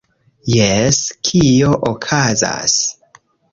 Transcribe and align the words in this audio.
Jes, 0.51 1.01
kio 1.29 1.77
okazas? 1.93 2.81